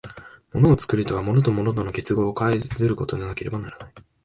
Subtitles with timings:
[0.53, 3.91] 物を作るとは、物と物との結合を変ずることでなければならない。